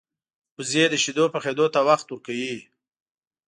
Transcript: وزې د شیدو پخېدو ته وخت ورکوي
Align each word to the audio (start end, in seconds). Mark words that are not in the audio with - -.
وزې 0.57 0.83
د 0.89 0.95
شیدو 1.03 1.25
پخېدو 1.33 1.65
ته 1.73 1.79
وخت 1.87 2.07
ورکوي 2.09 2.55